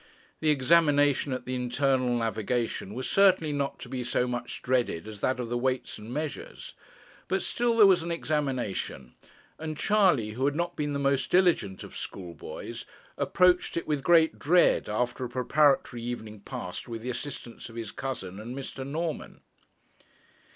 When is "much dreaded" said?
4.27-5.07